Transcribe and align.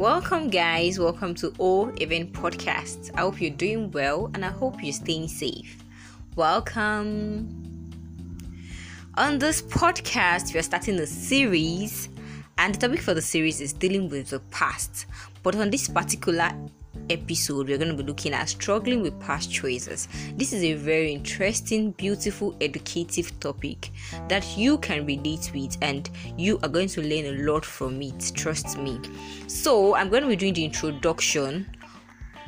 Welcome, 0.00 0.48
guys. 0.48 0.98
Welcome 0.98 1.34
to 1.34 1.52
All 1.58 1.92
Event 2.00 2.32
Podcast. 2.32 3.10
I 3.14 3.20
hope 3.20 3.38
you're 3.38 3.50
doing 3.50 3.90
well 3.90 4.30
and 4.32 4.46
I 4.46 4.48
hope 4.48 4.82
you're 4.82 4.94
staying 4.94 5.28
safe. 5.28 5.84
Welcome. 6.36 7.90
On 9.18 9.38
this 9.38 9.60
podcast, 9.60 10.54
we 10.54 10.60
are 10.60 10.62
starting 10.62 10.98
a 10.98 11.06
series, 11.06 12.08
and 12.56 12.74
the 12.74 12.78
topic 12.78 13.02
for 13.02 13.12
the 13.12 13.20
series 13.20 13.60
is 13.60 13.74
dealing 13.74 14.08
with 14.08 14.30
the 14.30 14.40
past. 14.50 15.04
But 15.42 15.54
on 15.56 15.68
this 15.68 15.86
particular 15.86 16.50
episode, 17.08 17.68
we're 17.68 17.78
going 17.78 17.96
to 17.96 18.02
be 18.02 18.02
looking 18.02 18.32
at 18.32 18.48
struggling 18.48 19.02
with 19.02 19.18
past 19.20 19.50
choices. 19.50 20.08
This 20.34 20.52
is 20.52 20.62
a 20.62 20.74
very 20.74 21.12
interesting, 21.12 21.92
beautiful, 21.92 22.56
educative 22.60 23.38
topic 23.40 23.90
that 24.28 24.56
you 24.56 24.78
can 24.78 25.06
relate 25.06 25.50
with, 25.54 25.76
and 25.82 26.08
you 26.36 26.58
are 26.62 26.68
going 26.68 26.88
to 26.88 27.02
learn 27.02 27.26
a 27.26 27.42
lot 27.42 27.64
from 27.64 28.00
it. 28.02 28.32
Trust 28.34 28.78
me. 28.78 29.00
So, 29.46 29.94
I'm 29.94 30.08
going 30.08 30.22
to 30.22 30.28
be 30.28 30.36
doing 30.36 30.54
the 30.54 30.64
introduction 30.64 31.68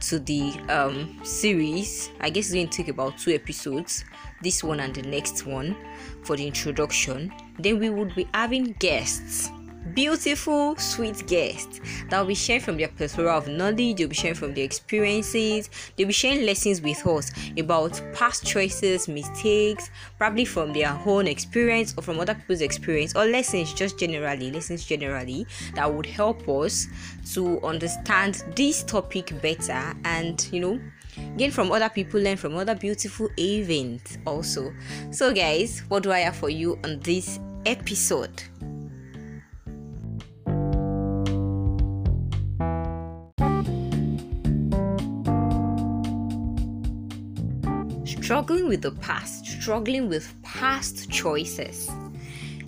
to 0.01 0.19
the 0.19 0.53
um, 0.69 1.21
series. 1.23 2.11
I 2.21 2.31
guess 2.31 2.47
it's 2.47 2.55
going 2.55 2.69
to 2.69 2.77
take 2.77 2.89
about 2.89 3.19
two 3.19 3.33
episodes 3.33 4.05
this 4.43 4.65
one 4.65 4.81
and 4.81 4.95
the 4.95 5.03
next 5.03 5.47
one 5.47 5.77
for 6.23 6.37
the 6.37 6.47
introduction. 6.47 7.33
Then 7.59 7.79
we 7.79 7.91
would 7.91 8.15
be 8.15 8.29
having 8.35 8.75
guests 8.79 9.51
beautiful, 9.95 10.77
sweet 10.77 11.27
guests 11.27 11.81
that 12.09 12.19
will 12.19 12.27
be 12.27 12.35
sharing 12.35 12.63
from 12.63 12.77
their 12.77 12.89
plethora 12.89 13.37
of 13.37 13.49
knowledge, 13.49 13.97
they'll 13.97 14.09
be 14.09 14.15
sharing 14.15 14.35
from 14.35 14.55
their 14.55 14.65
experiences, 14.65 15.69
they'll 15.97 16.07
be 16.07 16.13
sharing 16.13 16.47
lessons 16.47 16.81
with 16.81 17.07
us 17.07 17.31
about 17.59 18.01
past 18.15 18.47
choices, 18.47 19.09
mistakes, 19.09 19.91
probably 20.19 20.45
from 20.45 20.73
their 20.73 20.99
own 21.07 21.27
experience 21.27 21.95
or 21.97 22.03
from 22.03 22.21
other 22.21 22.35
people's 22.35 22.61
experience, 22.61 23.15
or 23.15 23.25
lessons 23.25 23.73
just 23.73 23.99
generally, 23.99 24.51
lessons 24.51 24.85
generally 24.85 25.47
that 25.75 25.93
would 25.93 26.07
help 26.07 26.49
us 26.49 26.87
to 27.35 27.61
understand 27.63 28.45
this 28.57 28.83
topic 28.83 29.33
better 29.43 29.95
and 30.05 30.49
you 30.53 30.61
know 30.61 30.81
gain 31.37 31.51
from 31.51 31.71
other 31.71 31.89
people 31.89 32.21
learn 32.21 32.37
from 32.37 32.57
other 32.57 32.75
beautiful 32.75 33.29
events 33.39 34.19
also. 34.27 34.73
So 35.11 35.33
guys 35.33 35.81
what 35.89 36.03
do 36.03 36.13
i 36.13 36.21
have 36.21 36.37
for 36.37 36.51
you 36.51 36.79
on 36.85 37.01
this 37.01 37.39
episode 37.67 38.43
struggling 48.23 48.69
with 48.69 48.83
the 48.83 48.93
past, 48.93 49.45
struggling 49.45 50.09
with 50.09 50.33
past 50.43 51.11
choices. 51.11 51.91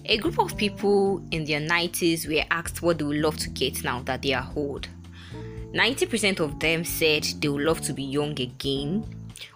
A 0.07 0.19
group 0.19 0.41
of 0.41 0.57
people 0.57 1.23
in 1.31 1.45
their 1.45 1.61
90s 1.61 2.27
were 2.27 2.45
asked 2.51 2.83
what 2.83 2.99
they 2.99 3.05
would 3.05 3.19
love 3.19 3.37
to 3.39 3.51
get 3.51 3.85
now 3.85 4.01
that 4.03 4.23
they 4.23 4.33
are 4.33 4.51
old. 4.57 4.89
90% 5.73 6.41
of 6.41 6.59
them 6.59 6.85
said 6.85 7.23
they 7.39 7.49
would 7.49 7.63
love 7.63 7.81
to 7.83 7.93
be 7.93 8.03
young 8.03 8.39
again. 8.41 9.05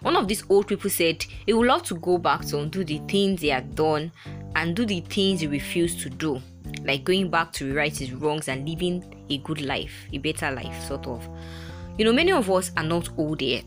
One 0.01 0.15
of 0.15 0.29
these 0.29 0.43
old 0.49 0.67
people 0.67 0.89
said 0.89 1.25
he 1.45 1.51
would 1.51 1.67
love 1.67 1.83
to 1.83 1.95
go 1.95 2.17
back 2.17 2.45
to 2.45 2.59
undo 2.59 2.85
the 2.85 2.99
things 2.99 3.41
they 3.41 3.49
had 3.49 3.75
done 3.75 4.11
and 4.55 4.75
do 4.75 4.85
the 4.85 5.01
things 5.01 5.41
he 5.41 5.47
refused 5.47 5.99
to 6.01 6.09
do, 6.09 6.41
like 6.83 7.03
going 7.03 7.29
back 7.29 7.51
to 7.53 7.65
rewrite 7.65 7.97
his 7.97 8.13
wrongs 8.13 8.47
and 8.47 8.67
living 8.67 9.25
a 9.29 9.37
good 9.39 9.61
life, 9.61 10.07
a 10.13 10.17
better 10.17 10.49
life, 10.51 10.81
sort 10.87 11.05
of. 11.07 11.27
You 11.99 12.05
know, 12.05 12.13
many 12.13 12.31
of 12.31 12.49
us 12.49 12.71
are 12.77 12.83
not 12.83 13.09
old 13.17 13.41
yet, 13.41 13.65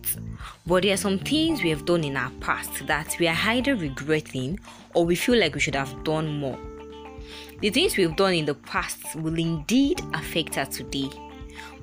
but 0.67 0.85
there 0.85 0.95
are 0.95 0.97
some 0.97 1.19
things 1.19 1.63
we 1.63 1.69
have 1.69 1.85
done 1.85 2.03
in 2.03 2.17
our 2.17 2.31
past 2.41 2.87
that 2.87 3.15
we 3.21 3.29
are 3.29 3.37
either 3.49 3.77
regretting 3.77 4.59
or 4.95 5.05
we 5.05 5.17
feel 5.17 5.39
like 5.39 5.53
we 5.53 5.61
should 5.61 5.75
have 5.75 6.03
done 6.03 6.39
more. 6.39 6.59
The 7.61 7.69
things 7.69 7.99
we've 7.99 8.17
done 8.17 8.33
in 8.33 8.47
the 8.47 8.55
past 8.55 9.17
will 9.17 9.39
indeed 9.39 10.01
affect 10.15 10.57
us 10.57 10.79
today. 10.79 11.11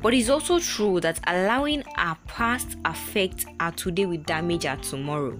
But 0.02 0.16
it's 0.16 0.30
also 0.30 0.58
true 0.58 1.00
that 1.02 1.20
allowing 1.27 1.83
our 1.97 2.17
past 2.25 2.77
affect 2.83 3.45
our 3.59 3.71
today 3.73 4.08
will 4.08 4.23
damage 4.23 4.65
our 4.65 4.77
tomorrow 4.77 5.38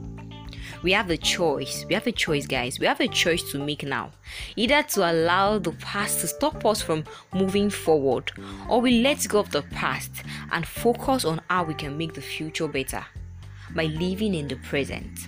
we 0.82 0.92
have 0.94 1.10
a 1.10 1.18
choice. 1.18 1.86
We 1.88 1.94
have 1.94 2.08
a 2.08 2.12
choice, 2.12 2.48
guys. 2.48 2.80
We 2.80 2.86
have 2.86 3.02
a 3.02 3.08
choice 3.08 3.44
to 3.52 3.60
make 3.60 3.84
now. 3.84 4.12
Either 4.56 4.84
to 4.84 5.12
allow 5.12 5.60
the 5.60 5.72
past 5.74 6.22
to 6.22 6.28
stop 6.28 6.66
us 6.66 6.82
from 6.82 7.04
moving 7.34 7.70
forward, 7.70 8.32
or 8.70 8.82
we 8.82 9.02
let 9.02 9.28
go 9.28 9.40
of 9.40 9.52
the 9.52 9.64
past 9.64 10.12
and 10.52 10.66
focus 10.66 11.26
on 11.26 11.42
how 11.50 11.64
we 11.64 11.74
can 11.74 11.98
make 11.98 12.14
the 12.14 12.22
future 12.22 12.68
better 12.68 13.06
by 13.76 13.86
living 13.86 14.34
in 14.34 14.48
the 14.48 14.56
present. 14.58 15.28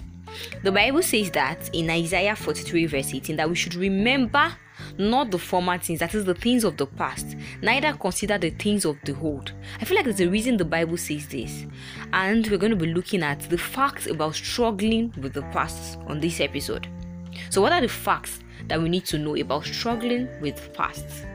The 0.63 0.71
Bible 0.71 1.01
says 1.01 1.31
that 1.31 1.69
in 1.73 1.89
Isaiah 1.89 2.35
43, 2.35 2.85
verse 2.85 3.13
18, 3.13 3.35
that 3.35 3.49
we 3.49 3.55
should 3.55 3.75
remember 3.75 4.51
not 4.97 5.31
the 5.31 5.37
former 5.37 5.77
things, 5.77 5.99
that 5.99 6.13
is 6.13 6.25
the 6.25 6.33
things 6.33 6.63
of 6.63 6.77
the 6.77 6.85
past, 6.85 7.35
neither 7.61 7.93
consider 7.93 8.37
the 8.37 8.49
things 8.49 8.85
of 8.85 8.97
the 9.05 9.15
old. 9.19 9.53
I 9.79 9.85
feel 9.85 9.95
like 9.95 10.05
there's 10.05 10.21
a 10.21 10.27
reason 10.27 10.57
the 10.57 10.65
Bible 10.65 10.97
says 10.97 11.27
this, 11.27 11.65
and 12.13 12.47
we're 12.47 12.57
going 12.57 12.71
to 12.71 12.75
be 12.75 12.93
looking 12.93 13.23
at 13.23 13.41
the 13.41 13.57
facts 13.57 14.07
about 14.07 14.35
struggling 14.35 15.13
with 15.21 15.33
the 15.33 15.43
past 15.43 15.97
on 16.07 16.19
this 16.19 16.39
episode. 16.39 16.87
So, 17.49 17.61
what 17.61 17.71
are 17.71 17.81
the 17.81 17.87
facts 17.87 18.39
that 18.67 18.81
we 18.81 18.89
need 18.89 19.05
to 19.05 19.17
know 19.17 19.35
about 19.35 19.65
struggling 19.65 20.27
with 20.41 20.73
past? 20.73 21.25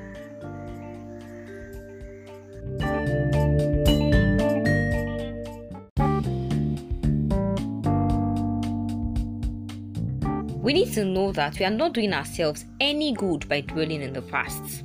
We 10.66 10.72
need 10.72 10.92
to 10.94 11.04
know 11.04 11.30
that 11.30 11.60
we 11.60 11.64
are 11.64 11.70
not 11.70 11.92
doing 11.92 12.12
ourselves 12.12 12.64
any 12.80 13.12
good 13.12 13.48
by 13.48 13.60
dwelling 13.60 14.02
in 14.02 14.12
the 14.12 14.20
past. 14.20 14.82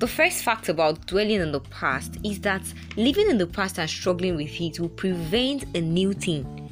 The 0.00 0.06
first 0.06 0.44
fact 0.44 0.68
about 0.68 1.06
dwelling 1.06 1.40
in 1.40 1.50
the 1.50 1.60
past 1.60 2.18
is 2.22 2.38
that 2.40 2.60
living 2.98 3.30
in 3.30 3.38
the 3.38 3.46
past 3.46 3.78
and 3.78 3.88
struggling 3.88 4.36
with 4.36 4.60
it 4.60 4.78
will 4.78 4.90
prevent 4.90 5.64
a 5.74 5.80
new 5.80 6.12
thing 6.12 6.70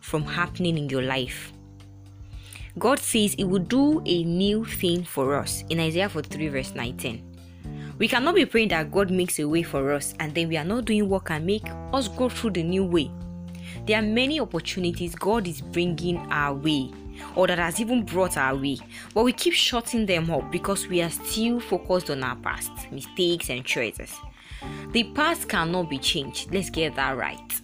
from 0.00 0.24
happening 0.24 0.76
in 0.76 0.90
your 0.90 1.00
life. 1.00 1.54
God 2.78 2.98
says 2.98 3.32
He 3.32 3.44
will 3.44 3.60
do 3.60 4.02
a 4.04 4.22
new 4.24 4.66
thing 4.66 5.04
for 5.04 5.36
us 5.36 5.64
in 5.70 5.80
Isaiah 5.80 6.10
43, 6.10 6.48
verse 6.48 6.74
19. 6.74 7.96
We 7.96 8.08
cannot 8.08 8.34
be 8.34 8.44
praying 8.44 8.68
that 8.68 8.92
God 8.92 9.10
makes 9.10 9.38
a 9.38 9.48
way 9.48 9.62
for 9.62 9.94
us 9.94 10.12
and 10.20 10.34
then 10.34 10.48
we 10.48 10.58
are 10.58 10.64
not 10.64 10.84
doing 10.84 11.08
what 11.08 11.24
can 11.24 11.46
make 11.46 11.64
us 11.94 12.08
go 12.08 12.28
through 12.28 12.50
the 12.50 12.62
new 12.62 12.84
way. 12.84 13.10
There 13.86 13.98
are 13.98 14.02
many 14.02 14.40
opportunities 14.40 15.14
God 15.14 15.46
is 15.46 15.60
bringing 15.60 16.16
our 16.32 16.54
way 16.54 16.90
or 17.36 17.46
that 17.46 17.58
has 17.58 17.80
even 17.80 18.02
brought 18.04 18.36
our 18.36 18.56
way, 18.56 18.78
but 19.12 19.24
we 19.24 19.32
keep 19.32 19.52
shutting 19.52 20.06
them 20.06 20.30
up 20.30 20.50
because 20.50 20.88
we 20.88 21.02
are 21.02 21.10
still 21.10 21.60
focused 21.60 22.10
on 22.10 22.24
our 22.24 22.36
past 22.36 22.70
mistakes 22.90 23.50
and 23.50 23.64
choices. 23.64 24.14
The 24.92 25.04
past 25.14 25.48
cannot 25.48 25.90
be 25.90 25.98
changed. 25.98 26.52
Let's 26.52 26.70
get 26.70 26.96
that 26.96 27.16
right. 27.16 27.60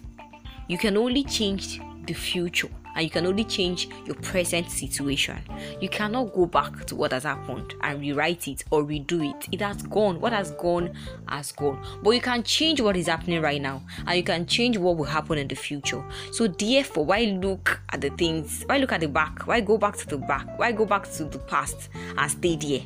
You 0.67 0.77
can 0.77 0.95
only 0.95 1.23
change 1.23 1.81
the 2.05 2.13
future 2.13 2.69
and 3.01 3.07
you 3.07 3.09
can 3.09 3.25
only 3.25 3.43
change 3.43 3.89
your 4.05 4.13
present 4.17 4.69
situation. 4.69 5.39
You 5.81 5.89
cannot 5.89 6.33
go 6.33 6.45
back 6.45 6.85
to 6.85 6.95
what 6.95 7.13
has 7.13 7.23
happened 7.23 7.73
and 7.81 7.99
rewrite 7.99 8.47
it 8.47 8.63
or 8.69 8.83
redo 8.83 9.27
it. 9.27 9.47
It 9.51 9.59
has 9.61 9.81
gone. 9.81 10.21
What 10.21 10.33
has 10.33 10.51
gone 10.51 10.93
has 11.27 11.51
gone. 11.51 11.83
But 12.03 12.11
you 12.11 12.21
can 12.21 12.43
change 12.43 12.79
what 12.79 12.95
is 12.95 13.07
happening 13.07 13.41
right 13.41 13.59
now 13.59 13.81
and 14.05 14.17
you 14.17 14.21
can 14.21 14.45
change 14.45 14.77
what 14.77 14.97
will 14.97 15.05
happen 15.05 15.39
in 15.39 15.47
the 15.47 15.55
future. 15.55 16.03
So, 16.31 16.45
therefore, 16.45 17.05
why 17.05 17.23
look 17.41 17.81
at 17.89 18.01
the 18.01 18.11
things? 18.11 18.63
Why 18.67 18.77
look 18.77 18.91
at 18.91 18.99
the 18.99 19.07
back? 19.07 19.47
Why 19.47 19.61
go 19.61 19.79
back 19.79 19.97
to 19.97 20.05
the 20.05 20.19
back? 20.19 20.59
Why 20.59 20.71
go 20.71 20.85
back 20.85 21.11
to 21.13 21.23
the 21.23 21.39
past 21.39 21.89
and 22.15 22.31
stay 22.31 22.55
there? 22.55 22.81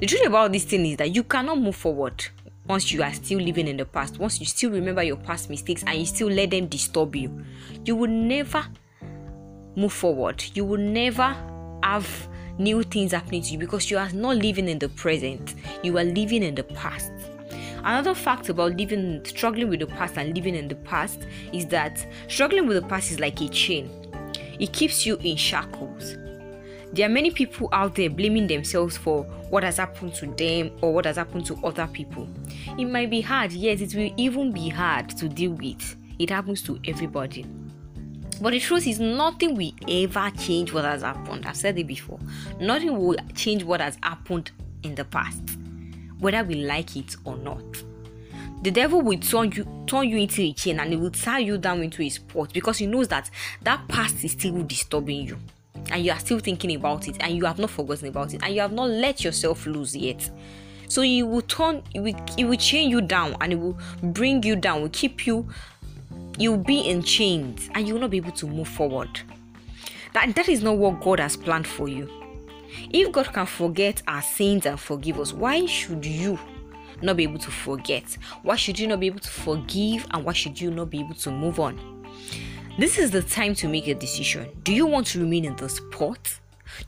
The 0.00 0.06
truth 0.06 0.26
about 0.26 0.52
this 0.52 0.64
thing 0.64 0.86
is 0.86 0.96
that 0.96 1.14
you 1.14 1.24
cannot 1.24 1.60
move 1.60 1.76
forward 1.76 2.24
once 2.66 2.92
you 2.92 3.02
are 3.02 3.12
still 3.12 3.40
living 3.40 3.66
in 3.66 3.76
the 3.76 3.84
past, 3.84 4.18
once 4.18 4.38
you 4.38 4.46
still 4.46 4.70
remember 4.70 5.02
your 5.02 5.16
past 5.16 5.50
mistakes 5.50 5.82
and 5.88 5.98
you 5.98 6.06
still 6.06 6.28
let 6.28 6.50
them 6.50 6.66
disturb 6.68 7.16
you, 7.16 7.44
you 7.84 7.96
will 7.96 8.08
never 8.08 8.64
move 9.76 9.92
forward. 9.92 10.44
You 10.54 10.64
will 10.64 10.80
never 10.80 11.36
have 11.82 12.28
new 12.58 12.82
things 12.82 13.12
happening 13.12 13.42
to 13.42 13.52
you 13.52 13.58
because 13.58 13.90
you 13.90 13.98
are 13.98 14.10
not 14.10 14.36
living 14.36 14.68
in 14.68 14.78
the 14.78 14.88
present, 14.90 15.54
you 15.82 15.96
are 15.98 16.04
living 16.04 16.42
in 16.42 16.54
the 16.54 16.64
past. 16.64 17.12
Another 17.78 18.14
fact 18.14 18.50
about 18.50 18.76
living, 18.76 19.24
struggling 19.24 19.70
with 19.70 19.80
the 19.80 19.86
past 19.86 20.18
and 20.18 20.34
living 20.34 20.54
in 20.54 20.68
the 20.68 20.74
past 20.74 21.26
is 21.52 21.66
that 21.66 22.06
struggling 22.28 22.66
with 22.66 22.82
the 22.82 22.86
past 22.88 23.10
is 23.10 23.18
like 23.18 23.40
a 23.40 23.48
chain. 23.48 23.88
It 24.58 24.74
keeps 24.74 25.06
you 25.06 25.16
in 25.22 25.36
shackles. 25.36 26.16
There 26.92 27.06
are 27.06 27.12
many 27.12 27.30
people 27.30 27.68
out 27.72 27.94
there 27.94 28.10
blaming 28.10 28.48
themselves 28.48 28.96
for 28.96 29.22
what 29.48 29.62
has 29.62 29.78
happened 29.78 30.14
to 30.16 30.26
them 30.26 30.72
or 30.82 30.92
what 30.92 31.06
has 31.06 31.16
happened 31.16 31.46
to 31.46 31.56
other 31.64 31.86
people. 31.86 32.28
It 32.76 32.84
might 32.84 33.08
be 33.08 33.22
hard, 33.22 33.52
yes, 33.52 33.80
it 33.80 33.94
will 33.94 34.12
even 34.16 34.52
be 34.52 34.68
hard 34.68 35.08
to 35.16 35.28
deal 35.28 35.52
with. 35.52 35.96
It 36.18 36.28
happens 36.28 36.62
to 36.62 36.78
everybody. 36.86 37.46
But 38.40 38.52
the 38.52 38.60
truth 38.60 38.86
is, 38.86 38.98
nothing 38.98 39.54
will 39.54 39.72
ever 39.88 40.30
change 40.38 40.72
what 40.72 40.84
has 40.84 41.02
happened. 41.02 41.44
I've 41.46 41.56
said 41.56 41.78
it 41.78 41.86
before. 41.86 42.18
Nothing 42.58 42.98
will 42.98 43.16
change 43.34 43.64
what 43.64 43.80
has 43.80 43.98
happened 44.02 44.50
in 44.82 44.94
the 44.94 45.04
past, 45.04 45.42
whether 46.18 46.42
we 46.42 46.54
like 46.64 46.96
it 46.96 47.16
or 47.24 47.36
not. 47.36 47.62
The 48.62 48.70
devil 48.70 49.00
will 49.00 49.18
turn 49.18 49.52
you 49.52 49.66
turn 49.86 50.08
you 50.08 50.18
into 50.18 50.42
a 50.42 50.52
chain 50.52 50.80
and 50.80 50.90
he 50.90 50.96
will 50.96 51.10
tie 51.10 51.38
you 51.38 51.56
down 51.56 51.82
into 51.82 52.02
a 52.02 52.08
spot 52.10 52.52
because 52.52 52.78
he 52.78 52.86
knows 52.86 53.08
that 53.08 53.30
that 53.62 53.88
past 53.88 54.22
is 54.22 54.32
still 54.32 54.62
disturbing 54.62 55.26
you 55.26 55.38
and 55.90 56.04
you 56.04 56.12
are 56.12 56.18
still 56.18 56.38
thinking 56.38 56.74
about 56.76 57.08
it 57.08 57.16
and 57.20 57.34
you 57.34 57.46
have 57.46 57.58
not 57.58 57.70
forgotten 57.70 58.08
about 58.08 58.34
it 58.34 58.42
and 58.42 58.54
you 58.54 58.60
have 58.60 58.72
not 58.72 58.90
let 58.90 59.24
yourself 59.24 59.66
loose 59.66 59.96
yet 59.96 60.30
So 60.90 61.02
it 61.02 61.22
will 61.22 61.42
turn, 61.42 61.84
it 61.94 62.00
will, 62.00 62.16
it 62.36 62.44
will 62.44 62.56
chain 62.56 62.90
you 62.90 63.00
down 63.00 63.36
and 63.40 63.52
it 63.52 63.56
will 63.56 63.78
bring 64.02 64.42
you 64.42 64.56
down, 64.56 64.82
will 64.82 64.88
keep 64.88 65.24
you, 65.24 65.48
you'll 66.38 66.58
be 66.58 66.80
in 66.80 67.02
chains 67.02 67.68
and 67.74 67.86
you 67.86 67.94
will 67.94 68.00
not 68.00 68.10
be 68.10 68.18
able 68.18 68.32
to 68.32 68.46
move 68.46 68.68
forward. 68.68 69.20
That, 70.14 70.34
that 70.34 70.48
is 70.48 70.62
not 70.62 70.76
what 70.76 71.00
God 71.00 71.20
has 71.20 71.36
planned 71.36 71.66
for 71.66 71.88
you. 71.88 72.08
If 72.90 73.12
God 73.12 73.32
can 73.32 73.46
forget 73.46 74.02
our 74.06 74.22
sins 74.22 74.66
and 74.66 74.78
forgive 74.78 75.18
us, 75.18 75.32
why 75.32 75.66
should 75.66 76.04
you 76.04 76.38
not 77.02 77.16
be 77.16 77.24
able 77.24 77.38
to 77.38 77.50
forget? 77.50 78.16
Why 78.42 78.56
should 78.56 78.78
you 78.78 78.86
not 78.86 79.00
be 79.00 79.06
able 79.06 79.20
to 79.20 79.28
forgive? 79.28 80.06
And 80.10 80.24
why 80.24 80.32
should 80.32 80.60
you 80.60 80.70
not 80.70 80.90
be 80.90 81.00
able 81.00 81.14
to 81.14 81.30
move 81.30 81.60
on? 81.60 82.06
This 82.78 82.98
is 82.98 83.10
the 83.10 83.22
time 83.22 83.54
to 83.56 83.68
make 83.68 83.88
a 83.88 83.94
decision. 83.94 84.48
Do 84.62 84.72
you 84.72 84.86
want 84.86 85.06
to 85.08 85.20
remain 85.20 85.44
in 85.44 85.56
the 85.56 85.68
spot? 85.68 86.38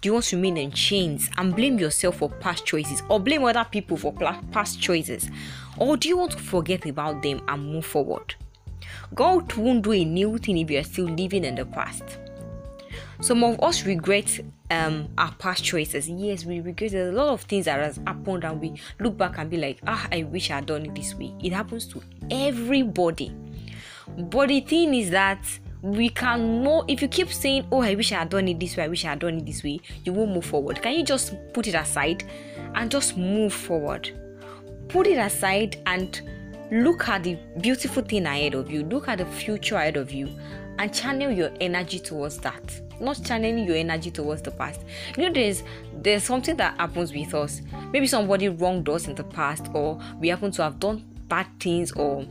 Do 0.00 0.08
you 0.08 0.12
want 0.12 0.26
to 0.26 0.36
remain 0.36 0.56
in 0.56 0.70
chains 0.70 1.28
and 1.36 1.54
blame 1.54 1.78
yourself 1.78 2.18
for 2.18 2.30
past 2.30 2.64
choices 2.64 3.02
or 3.08 3.20
blame 3.20 3.44
other 3.44 3.66
people 3.70 3.96
for 3.96 4.12
past 4.52 4.80
choices? 4.80 5.28
Or 5.76 5.96
do 5.96 6.08
you 6.08 6.16
want 6.16 6.32
to 6.32 6.38
forget 6.38 6.86
about 6.86 7.22
them 7.22 7.42
and 7.48 7.72
move 7.72 7.84
forward? 7.84 8.34
God 9.14 9.52
won't 9.54 9.82
do 9.82 9.92
a 9.92 10.04
new 10.04 10.38
thing 10.38 10.58
if 10.58 10.70
you 10.70 10.78
are 10.78 10.84
still 10.84 11.06
living 11.06 11.44
in 11.44 11.54
the 11.54 11.66
past. 11.66 12.04
Some 13.20 13.44
of 13.44 13.62
us 13.62 13.84
regret 13.84 14.40
um, 14.70 15.08
our 15.16 15.32
past 15.34 15.62
choices. 15.62 16.08
Yes, 16.08 16.44
we 16.44 16.60
regret 16.60 16.94
a 16.94 17.12
lot 17.12 17.28
of 17.28 17.42
things 17.42 17.66
that 17.66 17.78
has 17.78 17.98
happened, 18.06 18.44
and 18.44 18.60
we 18.60 18.74
look 18.98 19.16
back 19.16 19.38
and 19.38 19.48
be 19.48 19.58
like, 19.58 19.80
ah, 19.86 20.08
I 20.10 20.24
wish 20.24 20.50
I 20.50 20.56
had 20.56 20.66
done 20.66 20.86
it 20.86 20.94
this 20.94 21.14
way. 21.14 21.34
It 21.40 21.52
happens 21.52 21.86
to 21.88 22.02
everybody. 22.30 23.32
But 24.16 24.48
the 24.48 24.60
thing 24.60 24.94
is 24.94 25.10
that 25.10 25.44
we 25.82 26.08
can 26.08 26.62
know 26.62 26.84
if 26.86 27.02
you 27.02 27.08
keep 27.08 27.32
saying, 27.32 27.66
Oh, 27.70 27.82
I 27.82 27.94
wish 27.94 28.12
I 28.12 28.20
had 28.20 28.28
done 28.28 28.48
it 28.48 28.60
this 28.60 28.76
way, 28.76 28.84
I 28.84 28.88
wish 28.88 29.04
I 29.04 29.10
had 29.10 29.18
done 29.18 29.38
it 29.38 29.46
this 29.46 29.62
way, 29.64 29.80
you 30.04 30.12
won't 30.12 30.32
move 30.32 30.44
forward. 30.44 30.80
Can 30.80 30.94
you 30.94 31.04
just 31.04 31.34
put 31.52 31.66
it 31.66 31.74
aside 31.74 32.24
and 32.74 32.90
just 32.90 33.16
move 33.16 33.52
forward? 33.52 34.10
Put 34.88 35.06
it 35.08 35.18
aside 35.18 35.82
and 35.86 36.20
look 36.72 37.06
at 37.06 37.22
the 37.22 37.36
beautiful 37.60 38.02
thing 38.02 38.24
ahead 38.24 38.54
of 38.54 38.70
you, 38.70 38.82
look 38.84 39.06
at 39.06 39.18
the 39.18 39.26
future 39.26 39.76
ahead 39.76 39.98
of 39.98 40.10
you, 40.10 40.28
and 40.78 40.92
channel 40.92 41.30
your 41.30 41.50
energy 41.60 41.98
towards 41.98 42.38
that. 42.38 42.80
Not 42.98 43.22
channeling 43.22 43.66
your 43.66 43.76
energy 43.76 44.10
towards 44.10 44.40
the 44.40 44.52
past. 44.52 44.80
You 45.16 45.24
know 45.24 45.32
there's 45.32 45.62
there's 46.00 46.24
something 46.24 46.56
that 46.56 46.78
happens 46.78 47.12
with 47.12 47.34
us. 47.34 47.60
Maybe 47.92 48.06
somebody 48.06 48.48
wronged 48.48 48.88
us 48.88 49.06
in 49.06 49.14
the 49.14 49.24
past 49.24 49.66
or 49.74 50.00
we 50.18 50.28
happen 50.28 50.50
to 50.52 50.62
have 50.62 50.80
done 50.80 51.04
bad 51.28 51.46
things 51.60 51.92
or 51.92 52.24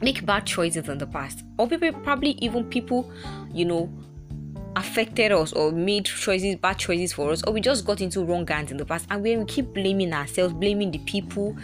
make 0.00 0.24
bad 0.24 0.46
choices 0.46 0.88
in 0.88 0.96
the 0.96 1.06
past. 1.06 1.44
Or 1.58 1.68
people 1.68 1.92
probably 1.92 2.30
even 2.38 2.64
people 2.64 3.10
you 3.52 3.66
know 3.66 3.92
affected 4.76 5.32
us 5.32 5.52
or 5.52 5.72
made 5.72 6.04
choices 6.04 6.54
bad 6.56 6.78
choices 6.78 7.12
for 7.12 7.30
us 7.30 7.42
or 7.44 7.52
we 7.52 7.60
just 7.60 7.84
got 7.86 8.00
into 8.00 8.22
wrong 8.22 8.46
hands 8.46 8.70
in 8.70 8.76
the 8.76 8.84
past 8.84 9.06
and 9.10 9.22
we 9.22 9.42
keep 9.46 9.72
blaming 9.72 10.12
ourselves 10.12 10.52
blaming 10.52 10.90
the 10.90 10.98
people 10.98 11.56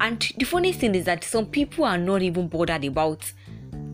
and 0.00 0.32
the 0.38 0.44
funny 0.46 0.72
thing 0.72 0.94
is 0.94 1.04
that 1.04 1.22
some 1.22 1.46
people 1.46 1.84
are 1.84 1.98
not 1.98 2.22
even 2.22 2.48
bothered 2.48 2.84
about 2.84 3.32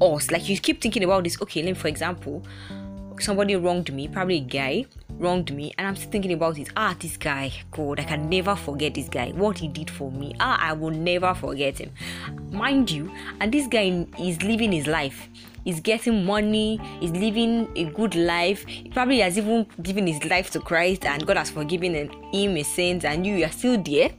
us. 0.00 0.30
Like 0.30 0.48
you 0.48 0.58
keep 0.58 0.80
thinking 0.80 1.04
about 1.04 1.24
this. 1.24 1.40
Okay, 1.42 1.62
let 1.62 1.74
me 1.74 1.74
for 1.74 1.88
example, 1.88 2.44
somebody 3.20 3.56
wronged 3.56 3.92
me, 3.92 4.08
probably 4.08 4.36
a 4.36 4.40
guy 4.40 4.86
wronged 5.18 5.52
me, 5.54 5.72
and 5.78 5.86
I'm 5.86 5.96
still 5.96 6.10
thinking 6.10 6.32
about 6.32 6.58
it. 6.58 6.68
Ah, 6.76 6.94
this 6.98 7.16
guy, 7.16 7.52
God, 7.70 8.00
I 8.00 8.04
can 8.04 8.28
never 8.28 8.54
forget 8.54 8.94
this 8.94 9.08
guy. 9.08 9.30
What 9.30 9.58
he 9.58 9.68
did 9.68 9.90
for 9.90 10.12
me. 10.12 10.34
Ah, 10.38 10.58
I 10.60 10.74
will 10.74 10.90
never 10.90 11.34
forget 11.34 11.78
him. 11.78 11.90
Mind 12.50 12.90
you, 12.90 13.10
and 13.40 13.52
this 13.52 13.66
guy 13.66 14.06
is 14.20 14.42
living 14.42 14.72
his 14.72 14.86
life. 14.86 15.28
He's 15.64 15.80
getting 15.80 16.24
money, 16.24 16.80
he's 17.00 17.10
living 17.10 17.68
a 17.74 17.86
good 17.86 18.14
life. 18.14 18.64
He 18.66 18.88
probably 18.90 19.18
has 19.18 19.36
even 19.36 19.66
given 19.82 20.06
his 20.06 20.24
life 20.24 20.50
to 20.50 20.60
Christ, 20.60 21.04
and 21.04 21.26
God 21.26 21.36
has 21.36 21.50
forgiven 21.50 21.94
him 22.32 22.54
his 22.54 22.68
sins, 22.68 23.04
and 23.04 23.26
you, 23.26 23.34
you 23.34 23.44
are 23.46 23.50
still 23.50 23.82
there 23.82 24.10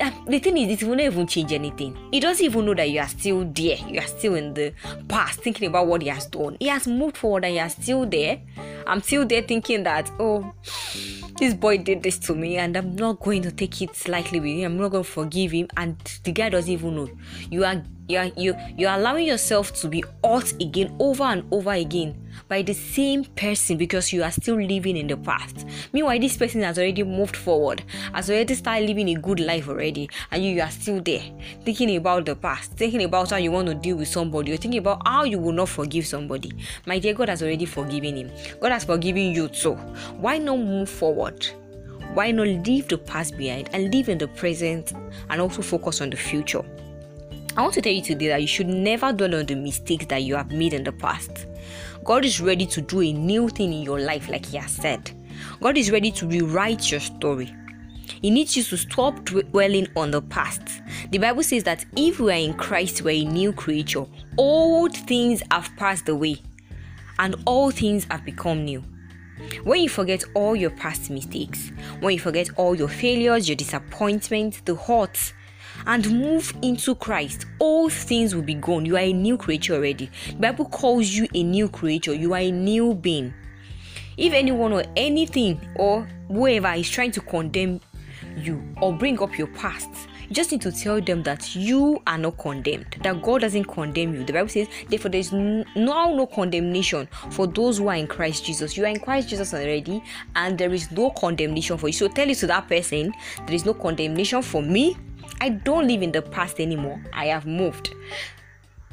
Ah, 0.00 0.12
the 0.26 0.38
thing 0.38 0.56
is, 0.56 0.82
it 0.82 0.86
will 0.86 0.96
not 0.96 1.04
even 1.04 1.26
change 1.26 1.52
anything. 1.52 1.96
He 2.10 2.20
doesn't 2.20 2.44
even 2.44 2.64
know 2.64 2.74
that 2.74 2.88
you 2.88 3.00
are 3.00 3.08
still 3.08 3.44
there. 3.44 3.76
You 3.88 4.00
are 4.00 4.06
still 4.06 4.34
in 4.34 4.54
the 4.54 4.72
past, 5.08 5.40
thinking 5.40 5.68
about 5.68 5.86
what 5.86 6.02
he 6.02 6.08
has 6.08 6.26
done. 6.26 6.56
He 6.58 6.68
has 6.68 6.86
moved 6.86 7.16
forward 7.16 7.44
and 7.44 7.54
you 7.54 7.60
are 7.60 7.68
still 7.68 8.06
there. 8.06 8.40
I'm 8.86 9.02
still 9.02 9.26
there 9.26 9.42
thinking 9.42 9.82
that, 9.84 10.10
oh, 10.18 10.52
this 11.38 11.54
boy 11.54 11.78
did 11.78 12.02
this 12.02 12.18
to 12.20 12.34
me 12.34 12.56
and 12.56 12.76
I'm 12.76 12.96
not 12.96 13.20
going 13.20 13.42
to 13.42 13.52
take 13.52 13.82
it 13.82 14.08
lightly 14.08 14.40
with 14.40 14.50
him. 14.50 14.72
I'm 14.72 14.78
not 14.78 14.90
going 14.90 15.04
to 15.04 15.10
forgive 15.10 15.52
him. 15.52 15.68
And 15.76 15.96
the 16.22 16.32
guy 16.32 16.48
doesn't 16.48 16.70
even 16.70 16.96
know. 16.96 17.10
You 17.50 17.64
are 17.64 17.82
you 18.08 18.18
are 18.18 18.30
you 18.36 18.54
you're 18.76 18.92
allowing 18.92 19.26
yourself 19.26 19.72
to 19.80 19.88
be 19.88 20.04
hurt 20.22 20.52
again 20.60 20.94
over 21.00 21.24
and 21.24 21.44
over 21.50 21.72
again 21.72 22.23
by 22.48 22.62
the 22.62 22.74
same 22.74 23.24
person 23.24 23.76
because 23.76 24.12
you 24.12 24.22
are 24.22 24.30
still 24.30 24.56
living 24.60 24.96
in 24.96 25.06
the 25.06 25.16
past. 25.16 25.66
Meanwhile 25.92 26.20
this 26.20 26.36
person 26.36 26.62
has 26.62 26.78
already 26.78 27.02
moved 27.02 27.36
forward 27.36 27.82
has 28.12 28.30
already 28.30 28.54
started 28.54 28.86
living 28.86 29.08
a 29.10 29.14
good 29.14 29.40
life 29.40 29.68
already 29.68 30.08
and 30.30 30.44
you, 30.44 30.60
are 30.60 30.70
still 30.70 31.00
there 31.00 31.22
thinking 31.64 31.96
about 31.96 32.26
the 32.26 32.36
past 32.36 32.72
thinking 32.72 33.02
about 33.04 33.30
how 33.30 33.36
you 33.36 33.50
want 33.50 33.68
to 33.68 33.74
deal 33.74 33.96
with 33.96 34.08
somebody 34.08 34.50
you're 34.50 34.58
thinking 34.58 34.78
about 34.78 35.06
how 35.06 35.24
you 35.24 35.38
will 35.38 35.52
not 35.52 35.68
forgive 35.68 36.06
somebody. 36.06 36.52
My 36.86 36.98
dear 36.98 37.14
god 37.14 37.28
has 37.28 37.42
already 37.42 37.64
forgiven 37.64 38.16
him. 38.16 38.30
God 38.60 38.72
has 38.72 38.84
forgiven 38.84 39.32
you 39.32 39.48
too. 39.48 39.74
Why 40.20 40.38
not 40.38 40.58
move 40.58 40.88
forward? 40.88 41.46
Why 42.14 42.30
not 42.30 42.46
leave 42.46 42.88
the 42.88 42.98
past 42.98 43.36
behind 43.36 43.70
and 43.72 43.92
live 43.92 44.08
in 44.08 44.18
the 44.18 44.28
present 44.28 44.92
and 45.30 45.40
also 45.40 45.62
focus 45.62 46.00
on 46.00 46.10
the 46.10 46.16
future? 46.16 46.64
I 47.56 47.62
want 47.62 47.74
to 47.74 47.82
tell 47.82 47.92
you 47.92 48.02
today 48.02 48.28
that 48.28 48.40
you 48.40 48.46
should 48.46 48.68
never 48.68 49.12
dwell 49.12 49.34
on 49.34 49.46
the 49.46 49.54
mistakes 49.54 50.06
that 50.06 50.22
you 50.22 50.34
have 50.36 50.52
made 50.52 50.74
in 50.74 50.84
the 50.84 50.92
past. 50.92 51.46
God 52.04 52.24
is 52.24 52.40
ready 52.40 52.66
to 52.66 52.80
do 52.80 53.00
a 53.00 53.12
new 53.12 53.48
thing 53.48 53.72
in 53.72 53.82
your 53.82 54.00
life, 54.00 54.28
like 54.28 54.46
He 54.46 54.56
has 54.56 54.70
said. 54.70 55.10
God 55.60 55.76
is 55.76 55.90
ready 55.90 56.10
to 56.12 56.26
rewrite 56.26 56.90
your 56.90 57.00
story. 57.00 57.54
He 58.22 58.30
needs 58.30 58.56
you 58.56 58.62
to 58.62 58.76
stop 58.76 59.24
dwelling 59.24 59.88
on 59.96 60.10
the 60.10 60.22
past. 60.22 60.82
The 61.10 61.18
Bible 61.18 61.42
says 61.42 61.64
that 61.64 61.84
if 61.96 62.20
we 62.20 62.32
are 62.32 62.36
in 62.36 62.54
Christ, 62.54 63.02
we're 63.02 63.26
a 63.26 63.30
new 63.30 63.52
creature. 63.52 64.06
Old 64.38 64.96
things 64.96 65.42
have 65.50 65.70
passed 65.76 66.08
away, 66.08 66.36
and 67.18 67.36
all 67.46 67.70
things 67.70 68.06
have 68.10 68.24
become 68.24 68.64
new. 68.64 68.82
When 69.64 69.82
you 69.82 69.88
forget 69.88 70.24
all 70.34 70.54
your 70.54 70.70
past 70.70 71.10
mistakes, 71.10 71.70
when 72.00 72.14
you 72.14 72.20
forget 72.20 72.48
all 72.56 72.74
your 72.74 72.88
failures, 72.88 73.48
your 73.48 73.56
disappointments, 73.56 74.60
the 74.64 74.74
hurts, 74.74 75.32
and 75.86 76.10
move 76.10 76.52
into 76.62 76.94
Christ, 76.94 77.46
all 77.58 77.88
things 77.88 78.34
will 78.34 78.42
be 78.42 78.54
gone. 78.54 78.86
You 78.86 78.96
are 78.96 79.00
a 79.00 79.12
new 79.12 79.36
creature 79.36 79.74
already. 79.74 80.10
The 80.28 80.36
Bible 80.36 80.66
calls 80.66 81.10
you 81.10 81.28
a 81.34 81.42
new 81.42 81.68
creature. 81.68 82.14
You 82.14 82.34
are 82.34 82.40
a 82.40 82.50
new 82.50 82.94
being. 82.94 83.32
If 84.16 84.32
anyone 84.32 84.72
or 84.72 84.84
anything 84.96 85.60
or 85.76 86.06
whoever 86.28 86.72
is 86.72 86.88
trying 86.88 87.10
to 87.12 87.20
condemn 87.20 87.80
you 88.36 88.62
or 88.80 88.92
bring 88.92 89.20
up 89.20 89.36
your 89.36 89.48
past, 89.48 89.88
you 90.28 90.34
just 90.34 90.52
need 90.52 90.62
to 90.62 90.72
tell 90.72 91.00
them 91.02 91.22
that 91.24 91.54
you 91.54 92.00
are 92.06 92.16
not 92.16 92.38
condemned, 92.38 92.96
that 93.02 93.20
God 93.22 93.42
doesn't 93.42 93.64
condemn 93.64 94.14
you. 94.14 94.24
The 94.24 94.32
Bible 94.32 94.48
says, 94.48 94.68
therefore, 94.88 95.10
there 95.10 95.20
is 95.20 95.32
now 95.32 96.14
no 96.14 96.26
condemnation 96.26 97.06
for 97.30 97.46
those 97.46 97.78
who 97.78 97.88
are 97.88 97.96
in 97.96 98.06
Christ 98.06 98.44
Jesus. 98.46 98.74
You 98.76 98.84
are 98.84 98.88
in 98.88 99.00
Christ 99.00 99.28
Jesus 99.28 99.52
already, 99.52 100.02
and 100.34 100.56
there 100.56 100.72
is 100.72 100.90
no 100.90 101.10
condemnation 101.10 101.76
for 101.76 101.88
you. 101.88 101.92
So 101.92 102.08
tell 102.08 102.30
it 102.30 102.38
to 102.38 102.46
that 102.46 102.68
person, 102.68 103.12
there 103.44 103.54
is 103.54 103.66
no 103.66 103.74
condemnation 103.74 104.40
for 104.40 104.62
me 104.62 104.96
I 105.40 105.50
don't 105.50 105.86
live 105.86 106.02
in 106.02 106.12
the 106.12 106.22
past 106.22 106.60
anymore. 106.60 107.00
I 107.12 107.26
have 107.26 107.46
moved. 107.46 107.94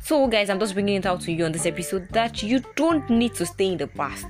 So, 0.03 0.27
guys, 0.27 0.50
I'm 0.50 0.60
just 0.60 0.74
bringing 0.74 0.95
it 0.95 1.05
out 1.05 1.21
to 1.21 1.31
you 1.31 1.45
on 1.45 1.51
this 1.51 1.67
episode 1.67 2.10
that 2.10 2.41
you 2.41 2.63
don't 2.75 3.07
need 3.10 3.36
to 3.36 3.45
stay 3.45 3.67
in 3.71 3.77
the 3.77 3.86
past. 3.86 4.25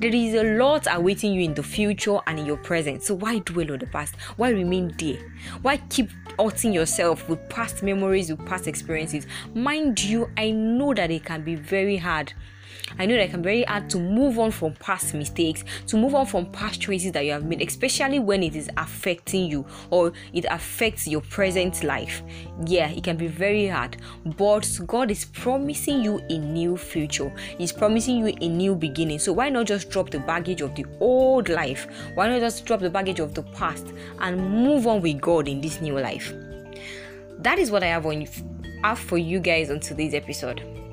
There 0.00 0.12
is 0.12 0.34
a 0.34 0.58
lot 0.58 0.88
awaiting 0.90 1.32
you 1.32 1.42
in 1.42 1.54
the 1.54 1.62
future 1.62 2.18
and 2.26 2.40
in 2.40 2.46
your 2.46 2.56
present. 2.56 3.04
So, 3.04 3.14
why 3.14 3.38
dwell 3.38 3.72
on 3.72 3.78
the 3.78 3.86
past? 3.86 4.16
Why 4.36 4.50
remain 4.50 4.92
there? 4.98 5.18
Why 5.62 5.76
keep 5.88 6.10
hurting 6.36 6.72
yourself 6.72 7.28
with 7.28 7.48
past 7.48 7.84
memories, 7.84 8.28
with 8.28 8.44
past 8.44 8.66
experiences? 8.66 9.26
Mind 9.54 10.02
you, 10.02 10.28
I 10.36 10.50
know 10.50 10.92
that 10.94 11.12
it 11.12 11.24
can 11.24 11.42
be 11.42 11.54
very 11.54 11.96
hard 11.96 12.32
I 12.98 13.06
know 13.06 13.14
that 13.14 13.24
it 13.24 13.30
can 13.30 13.42
be 13.42 13.48
very 13.48 13.62
hard 13.64 13.90
to 13.90 13.98
move 13.98 14.38
on 14.38 14.50
from 14.50 14.74
past 14.74 15.14
mistakes, 15.14 15.64
to 15.88 15.96
move 15.96 16.14
on 16.14 16.26
from 16.26 16.46
past 16.46 16.80
choices 16.80 17.12
that 17.12 17.24
you 17.24 17.32
have 17.32 17.44
made, 17.44 17.62
especially 17.62 18.18
when 18.18 18.42
it 18.42 18.54
is 18.54 18.70
affecting 18.76 19.46
you 19.46 19.66
or 19.90 20.12
it 20.32 20.44
affects 20.50 21.06
your 21.06 21.20
present 21.22 21.82
life. 21.82 22.22
Yeah, 22.66 22.90
it 22.90 23.02
can 23.02 23.16
be 23.16 23.26
very 23.26 23.66
hard, 23.66 23.96
but 24.36 24.68
God 24.86 25.10
is 25.10 25.24
promising 25.24 26.04
you 26.04 26.18
a 26.30 26.38
new 26.38 26.76
future. 26.76 27.32
He's 27.58 27.72
promising 27.72 28.18
you 28.18 28.26
a 28.40 28.48
new 28.48 28.74
beginning. 28.74 29.18
So 29.18 29.32
why 29.32 29.48
not 29.48 29.66
just 29.66 29.90
drop 29.90 30.10
the 30.10 30.20
baggage 30.20 30.60
of 30.60 30.74
the 30.74 30.86
old 31.00 31.48
life? 31.48 31.86
Why 32.14 32.28
not 32.28 32.40
just 32.40 32.64
drop 32.64 32.80
the 32.80 32.90
baggage 32.90 33.18
of 33.18 33.34
the 33.34 33.42
past 33.42 33.86
and 34.20 34.38
move 34.38 34.86
on 34.86 35.00
with 35.00 35.20
God 35.20 35.48
in 35.48 35.60
this 35.60 35.80
new 35.80 35.98
life? 35.98 36.32
That 37.38 37.58
is 37.58 37.70
what 37.70 37.82
I 37.82 37.88
have 37.88 38.06
on 38.06 38.26
have 38.82 38.98
for 38.98 39.18
you 39.18 39.40
guys 39.40 39.70
on 39.70 39.80
today's 39.80 40.14
episode. 40.14 40.83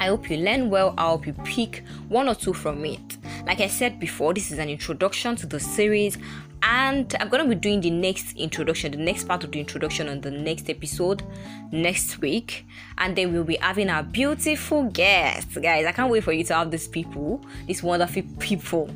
I 0.00 0.06
hope 0.06 0.30
you 0.30 0.38
learn 0.38 0.70
well. 0.70 0.94
I 0.96 1.08
hope 1.08 1.26
you 1.26 1.34
pick 1.44 1.84
one 2.08 2.26
or 2.26 2.34
two 2.34 2.54
from 2.54 2.84
it. 2.86 3.18
Like 3.46 3.60
I 3.60 3.66
said 3.66 4.00
before, 4.00 4.32
this 4.32 4.50
is 4.50 4.58
an 4.58 4.70
introduction 4.70 5.36
to 5.36 5.46
the 5.46 5.60
series, 5.60 6.16
and 6.62 7.14
I'm 7.20 7.28
gonna 7.28 7.46
be 7.46 7.54
doing 7.54 7.82
the 7.82 7.90
next 7.90 8.34
introduction, 8.36 8.92
the 8.92 8.98
next 8.98 9.28
part 9.28 9.44
of 9.44 9.52
the 9.52 9.60
introduction 9.60 10.08
on 10.08 10.22
the 10.22 10.30
next 10.30 10.70
episode 10.70 11.22
next 11.70 12.18
week, 12.22 12.66
and 12.96 13.14
then 13.14 13.32
we'll 13.32 13.44
be 13.44 13.56
having 13.56 13.90
our 13.90 14.02
beautiful 14.02 14.84
guests, 14.84 15.56
guys. 15.58 15.84
I 15.84 15.92
can't 15.92 16.10
wait 16.10 16.24
for 16.24 16.32
you 16.32 16.44
to 16.44 16.54
have 16.54 16.70
these 16.70 16.88
people, 16.88 17.44
these 17.66 17.82
wonderful 17.82 18.22
people. 18.38 18.90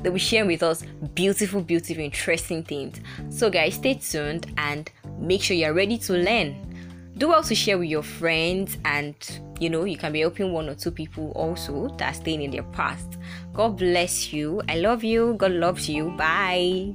They'll 0.00 0.16
sharing 0.16 0.48
with 0.48 0.64
us 0.64 0.82
beautiful, 1.14 1.62
beautiful, 1.62 2.02
interesting 2.02 2.64
things. 2.64 3.00
So, 3.30 3.48
guys, 3.48 3.74
stay 3.74 3.94
tuned 3.94 4.52
and 4.56 4.90
make 5.20 5.42
sure 5.42 5.56
you're 5.56 5.74
ready 5.74 5.98
to 5.98 6.14
learn. 6.14 6.67
Do 7.18 7.28
well 7.28 7.42
to 7.42 7.54
share 7.54 7.78
with 7.78 7.88
your 7.88 8.04
friends, 8.04 8.78
and 8.84 9.14
you 9.58 9.68
know, 9.68 9.84
you 9.84 9.96
can 9.96 10.12
be 10.12 10.20
helping 10.20 10.52
one 10.52 10.68
or 10.68 10.76
two 10.76 10.92
people 10.92 11.32
also 11.32 11.88
that 11.98 12.12
are 12.12 12.14
staying 12.14 12.42
in 12.42 12.52
their 12.52 12.62
past. 12.62 13.18
God 13.52 13.76
bless 13.76 14.32
you. 14.32 14.62
I 14.68 14.76
love 14.76 15.02
you. 15.02 15.34
God 15.34 15.50
loves 15.50 15.88
you. 15.88 16.10
Bye. 16.10 16.94